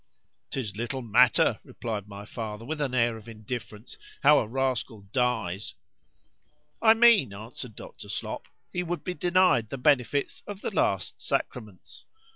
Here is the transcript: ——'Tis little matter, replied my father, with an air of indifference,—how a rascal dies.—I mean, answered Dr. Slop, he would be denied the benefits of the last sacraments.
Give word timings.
——'Tis 0.49 0.75
little 0.75 1.03
matter, 1.03 1.59
replied 1.63 2.07
my 2.07 2.25
father, 2.25 2.65
with 2.65 2.81
an 2.81 2.95
air 2.95 3.17
of 3.17 3.29
indifference,—how 3.29 4.39
a 4.39 4.47
rascal 4.47 5.01
dies.—I 5.13 6.95
mean, 6.95 7.35
answered 7.35 7.75
Dr. 7.75 8.09
Slop, 8.09 8.47
he 8.73 8.81
would 8.81 9.03
be 9.03 9.13
denied 9.13 9.69
the 9.69 9.77
benefits 9.77 10.41
of 10.47 10.61
the 10.61 10.71
last 10.71 11.21
sacraments. 11.21 12.07